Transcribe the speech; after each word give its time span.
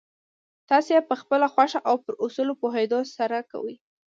تاسې 0.69 0.91
يې 0.95 1.01
پخپله 1.09 1.47
خوښه 1.53 1.79
او 1.89 1.95
پر 2.03 2.13
اصولو 2.25 2.53
په 2.57 2.59
پوهېدو 2.61 2.99
سره 3.17 3.37
کوئ. 3.51 3.75